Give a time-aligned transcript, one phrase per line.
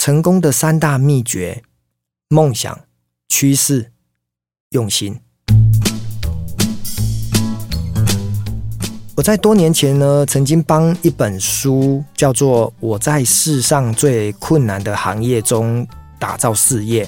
[0.00, 1.62] 成功的三大秘诀：
[2.30, 2.80] 梦想、
[3.28, 3.92] 趋势、
[4.70, 5.20] 用心。
[9.14, 15.86] 我在多年前呢，曾经帮一本书叫做《我在世上最困难的行业中
[16.18, 17.04] 打造事业》，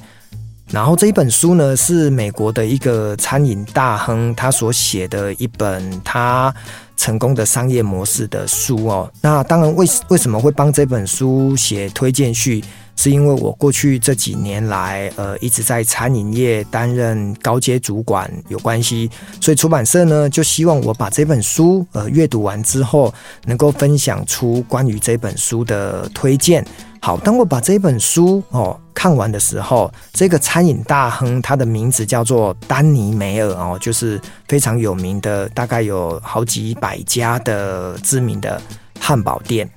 [0.68, 6.54] 然后这一本书呢，是美国的一个餐饮大亨他所写的一本他
[6.98, 9.10] 成功的商业模式的书哦。
[9.22, 12.62] 那当然为，为为什么会帮这本书写推荐序？
[12.96, 23.12] 是因为我过去这几年来，呃，一直在餐饮业担任高阶主管有关系，所以出版社呢就希望我把这本书呃阅读完之后，
[23.44, 26.64] 能够分享出关于这本书的推荐。
[27.00, 38.62] 好，当我把这本书哦看完的时候，这个餐饮大亨他的名字叫做丹尼梅尔哦，就是非常有名的，大概有好几百家的知名的
[39.00, 39.68] 汉堡店。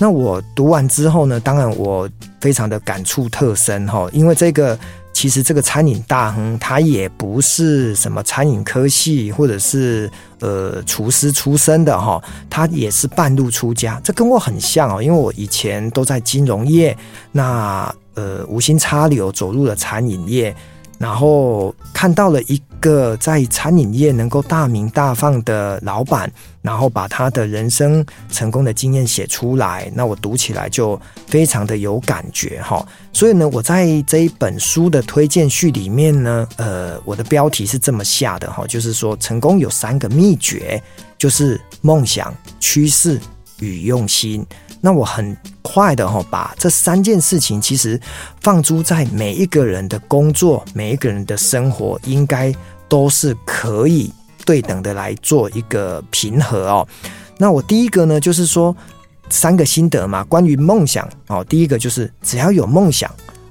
[0.00, 2.08] 那我读完之后呢，当然我
[2.40, 4.76] 非常的感触特深哈，因为这个
[5.12, 16.96] 其实这个餐饮大亨他也不是什么餐饮科系或者是呃厨师出身的哈，他也是半路出家，这跟我很像哦，因为我以前都在金融业，
[17.30, 20.56] 那呃无心插柳走入了餐饮业。
[20.98, 32.86] 然后看到了一个在餐饮业能够大名大放的老板，然后把他的人生成功的经验写出来，那我读起来就非常的有感觉哈。
[33.12, 40.82] 所以呢，我在这一本书的推荐序里面呢，呃，我的标题是这么下的哈，就是说成功有三个秘诀，
[41.16, 43.20] 就是梦想、趋势
[43.60, 44.44] 与用心。
[44.80, 48.00] 那我很快的哈，把这三件事情其实
[48.40, 52.54] 放诸在每一个人的工作、每一个人的生活，应该
[52.88, 54.10] 都是可以
[54.46, 56.88] 对等的来做一个平衡哦。
[57.36, 58.74] 那我第一个呢，就是说
[59.28, 61.44] 三个心得嘛，关于梦想哦。
[61.44, 63.10] 第一个就是只要有梦想，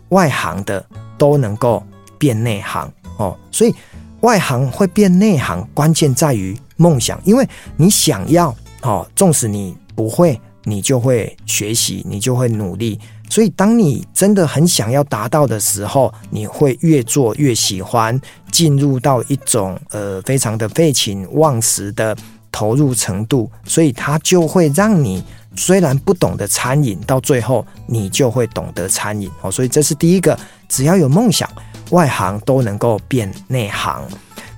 [0.09, 0.83] 外行的
[1.17, 1.83] 都能够
[2.17, 3.37] 变内行哦。
[3.51, 3.75] 所以
[4.21, 7.47] 外行会变内行，关键在于梦想，因为
[7.77, 10.39] 你想要哦，纵使你不会。
[10.63, 12.99] 你就会学习，你就会努力。
[13.29, 18.19] 所以，当你真的很想要达到的时候，你会越做越喜欢，
[18.51, 22.17] 进入到一种呃非常的废寝忘食的
[22.51, 23.49] 投入程度。
[23.65, 25.23] 所以，它就会让你
[25.55, 29.29] 虽然不懂得餐饮，到最后你就会懂得餐饮。
[29.41, 30.37] 哦，所以这是第一个，
[30.67, 31.47] 只要有梦想，
[31.91, 34.03] 外行都能够变内行。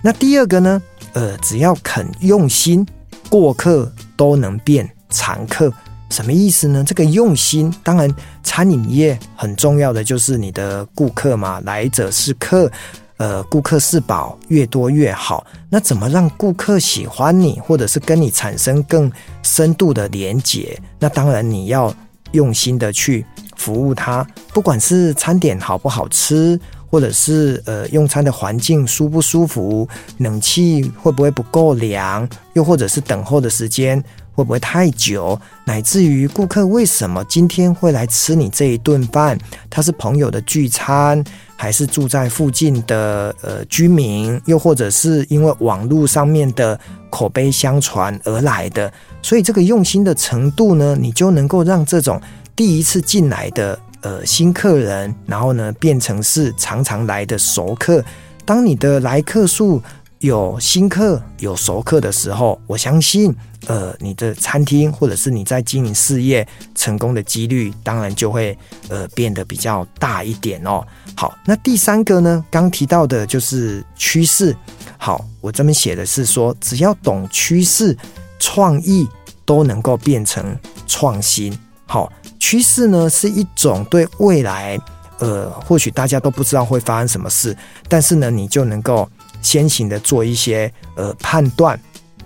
[0.02, 0.82] 那第二个呢？
[1.12, 2.88] 呃，只要肯用心，
[3.30, 5.70] 过客都能变常客。
[6.12, 6.84] 什么意思呢？
[6.86, 8.14] 这个用心，当然
[8.44, 12.70] 餐饮业很重要的就是你的顾客嘛，来者是客，
[13.16, 15.46] 呃，顾客是宝，越多越好。
[15.70, 19.10] 那怎么让顾客喜欢你，或者是跟你产生更
[19.42, 20.78] 深度的连结？
[21.00, 21.94] 那当然你要
[22.34, 34.04] 用心的去服务他，不管是餐点好不好吃，或者是呃用餐的环境舒不舒服，冷气会不会不够凉，又或者是等候的时间。
[34.42, 35.40] 会不会太久？
[35.66, 39.38] 乃至于顾客为什么今天会来吃你这一顿饭？
[39.70, 41.24] 他是朋友的聚餐，
[41.56, 44.42] 还是住在附近的呃居民？
[44.46, 46.80] 又或者是因为网络上面的
[47.12, 48.92] 口碑相传而来的？
[49.22, 52.20] 所以这个用心的程度呢，你就能够让这种
[52.56, 58.04] 第一次进来的呃新客人，然后呢变成是常常来的熟客。
[58.44, 59.80] 当你的来客数
[60.22, 63.36] 有新客有熟客的时候，我相信。
[63.68, 68.58] 呃，你的餐厅或者是你在经营事业成功的几率，当然就会
[68.90, 70.84] 呃变得比较大一点哦。
[71.16, 74.56] 好，那第三个呢，刚提到的就是趋势。
[74.98, 77.96] 好，我这边写的是说，只要懂趋势，
[78.40, 79.08] 创意
[79.46, 81.56] 都能够变成创新。
[81.86, 84.76] 好，趋势呢是一种对未来，
[85.20, 87.56] 呃，或许大家都不知道会发生什么事，
[87.88, 89.08] 但是呢，你就能够
[89.42, 91.80] 先行的做一些呃判断。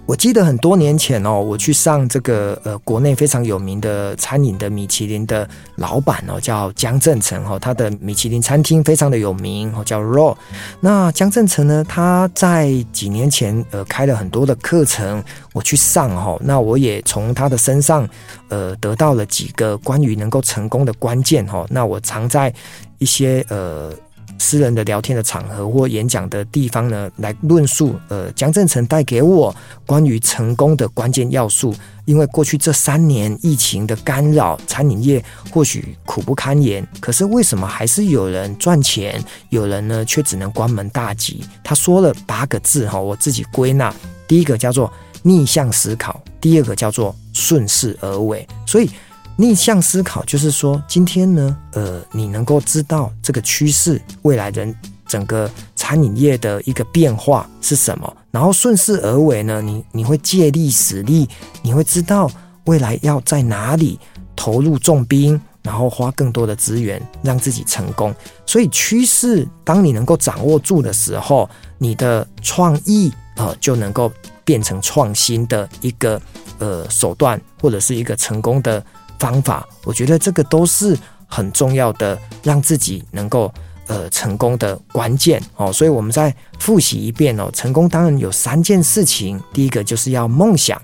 [0.08, 10.38] 我记得很多年前哦，我去上这个呃国内非常有名的餐饮的米其林的老板哦，叫江振成哦，他的米其林餐厅非常的有名哦，叫 RAW。
[10.80, 15.24] 那江振成呢，他在几年前呃开了很多的课程，
[15.54, 18.08] 我去上哦，那我也从他的身上
[18.50, 21.66] 呃得到了几个关于能够成功的关键哦。
[21.68, 22.54] 那我常在
[23.00, 23.92] 一些呃。
[24.38, 29.56] 私人的聊天的场合或演讲的地方呢，来论述呃江振诚带给我
[29.86, 31.74] 关于成功的关键要素。
[32.06, 41.44] 因为过去这三年疫情的干扰，餐饮业或许苦不堪言，可是为什么还是有人赚钱，有人呢却只能关门大吉？
[41.64, 43.92] 他说了八个字哈，我自己归纳，
[44.28, 44.92] 第一个叫做
[45.24, 48.48] 逆向思考，第二个叫做顺势而为。
[48.68, 48.88] 所以
[49.38, 54.74] 逆向思考就是说，今天呢，呃，你能够知道这个趋势，未来人
[55.06, 61.28] 整个餐饮业的一个变化是什么，然后顺势而为呢，你你会借力使力，
[61.62, 62.32] 你会知道
[62.64, 64.00] 未来要在哪里
[64.38, 68.16] 投入重兵，然后花更多的资源，让自己成功。
[68.46, 74.10] 所以趋势，当你能够掌握住的时候，你的创意啊、呃，就能够
[74.46, 76.22] 变成创新的一个
[76.60, 78.82] 呃手段，或者是一个成功的。
[79.20, 80.98] 方法，我觉得这个都是
[81.28, 83.52] 很重要的，让自己能够
[83.88, 85.72] 呃成功的关键哦。
[85.72, 90.82] 所以我们再复习一遍哦，成功当然有三件事情，第一个就是要梦想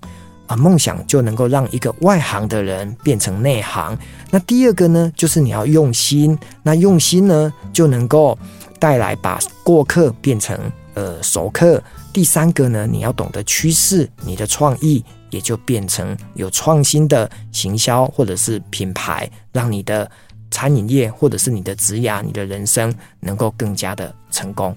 [0.47, 3.97] 啊，梦想就能够让一个外行的人变成内行。
[4.29, 8.37] 那第二个呢，就是你要用心，那用心呢就能够
[8.79, 10.57] 带来把过客变成
[10.93, 11.81] 呃熟客。
[12.13, 15.03] 第三个呢，你要懂得趋势，你的创意。
[15.31, 20.09] 也就变成有创新的行销或者是品牌，让你的
[20.51, 24.75] 餐饮业或者是你的职涯、你的人生能够更加的成功。